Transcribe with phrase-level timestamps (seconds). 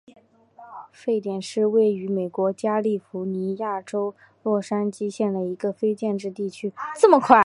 [0.91, 6.73] 沸点是位于美国加利福尼亚州洛杉矶县的一个非建制地区。